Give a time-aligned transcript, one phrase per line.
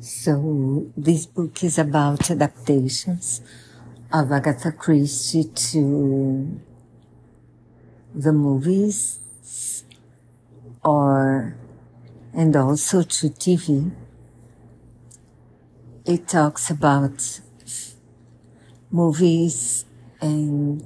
[0.00, 3.40] So this book is about adaptations
[4.12, 6.60] of Agatha Christie to
[8.14, 9.18] the movies
[10.84, 11.56] or
[12.32, 13.90] and also to TV.
[16.06, 17.40] It talks about
[18.92, 19.84] movies
[20.20, 20.80] and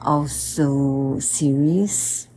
[0.00, 2.28] also series.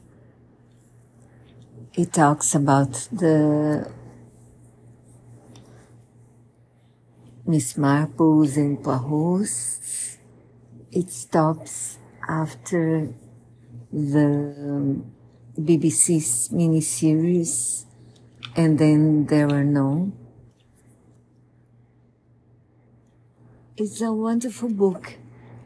[1.94, 4.01] It talks about the
[7.52, 10.16] Miss Marples and Poirots.
[10.90, 13.10] It stops after
[13.92, 15.12] the um,
[15.60, 17.84] BBC's miniseries
[18.56, 20.14] and then there are no.
[23.76, 25.18] It's a wonderful book.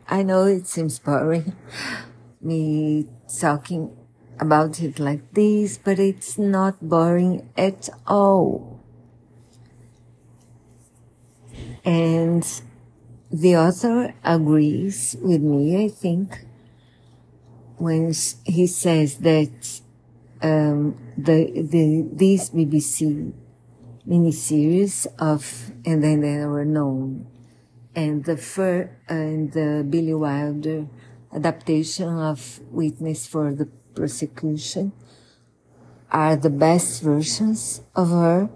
[0.09, 1.53] I know it seems boring,
[2.41, 3.05] me
[3.39, 3.95] talking
[4.39, 8.74] about it like this, but it's not boring at all.
[11.85, 12.43] And
[13.31, 16.45] the author agrees with me, I think,
[17.77, 19.81] when he says that
[20.41, 23.33] um, the the these BBC
[24.07, 27.27] miniseries of And Then There Were None,
[27.95, 30.87] and the fir- and the Billy Wilder
[31.33, 34.91] adaptation of Witness for the Prosecution
[36.11, 38.49] are the best versions of her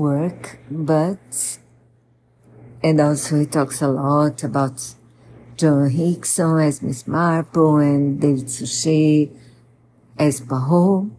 [0.00, 1.58] work, but
[2.82, 4.94] and also he talks a lot about
[5.56, 9.30] Joan Hickson as Miss Marple and David Suchet
[10.18, 11.10] as Poirot.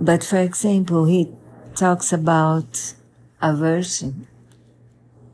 [0.00, 1.32] But for example, he
[1.74, 2.94] talks about
[3.42, 4.28] a version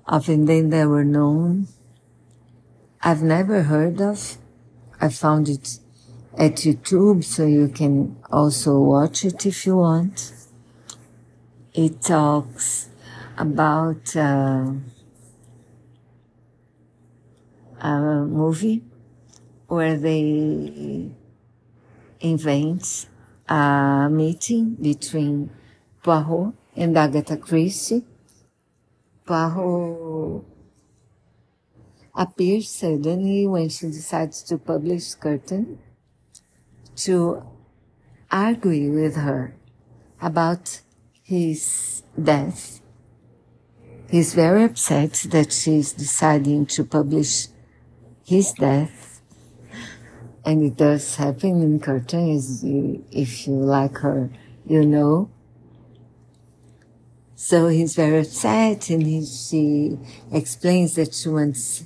[0.07, 1.69] of And Then There Were None.
[3.03, 4.39] I've never heard of.
[5.01, 5.79] I found it
[6.39, 10.40] at YouTube, so you can also watch it if you want.
[11.73, 12.89] It talks
[13.39, 14.73] about uh,
[17.81, 18.83] a movie
[19.69, 21.13] where they
[22.21, 23.07] invent
[23.49, 25.51] a meeting between
[26.03, 28.05] Poirot and Agatha Christie.
[29.25, 30.45] Poirot
[32.17, 35.79] appears suddenly when she decides to publish Curtain
[36.97, 37.45] to
[38.29, 39.55] argue with her
[40.21, 40.81] about
[41.31, 42.81] his death
[44.11, 47.47] He's very upset that she's deciding to publish
[48.27, 49.23] his death.
[50.45, 54.31] And it does happen in Curtain, if you like her,
[54.67, 55.31] you know.
[57.37, 59.97] So he's very upset and he, she
[60.33, 61.85] explains that she wants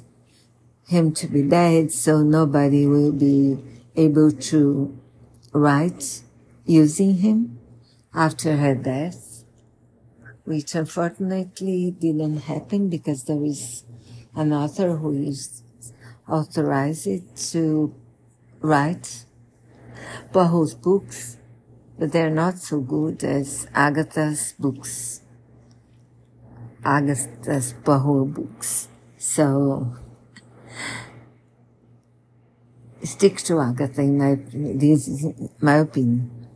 [0.88, 3.58] him to be dead so nobody will be
[3.96, 4.98] able to
[5.52, 6.22] write
[6.64, 7.58] using him
[8.14, 9.23] after her death
[10.44, 13.84] which unfortunately didn't happen because there is
[14.34, 15.62] an author who is
[16.28, 17.94] authorized to
[18.60, 19.24] write
[20.32, 21.38] Poirot's books,
[21.98, 25.22] but they're not so good as Agatha's books,
[26.84, 28.88] Agatha's Poirot books.
[29.16, 29.96] So
[33.02, 35.26] stick to Agatha in my, this is
[35.60, 36.48] my opinion.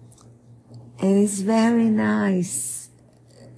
[1.00, 2.87] And it's very nice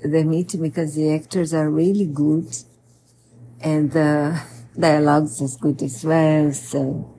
[0.02, 2.56] the meeting because the actors are really good
[3.60, 4.40] and the
[4.78, 6.52] dialogues is good as well.
[6.52, 7.14] So,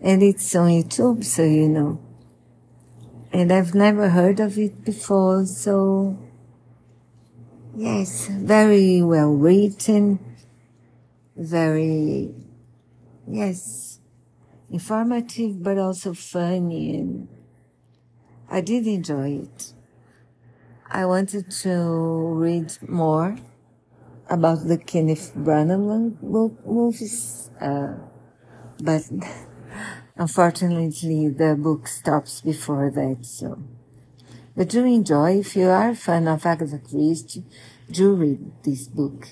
[0.00, 2.00] and it's on YouTube, so you know.
[3.32, 6.16] And I've never heard of it before, so
[7.76, 10.20] yes, very well written,
[11.36, 12.32] very,
[13.26, 13.98] yes,
[14.70, 17.28] informative, but also funny and
[18.48, 19.73] I did enjoy it.
[20.94, 21.74] I wanted to
[22.38, 23.36] read more
[24.30, 26.22] about the Kenneth Branagh
[26.64, 27.94] movies, uh,
[28.80, 29.02] but
[30.16, 33.26] unfortunately the book stops before that.
[33.26, 33.60] So,
[34.56, 35.40] but do enjoy.
[35.40, 37.42] If you are a fan of Agatha Christie,
[37.90, 39.26] do read this book.